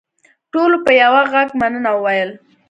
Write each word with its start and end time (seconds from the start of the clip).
ټولو 0.51 0.77
په 0.85 0.91
یوه 1.01 1.21
غږ 1.33 1.49
مننه 1.59 1.91
وویل. 1.93 2.29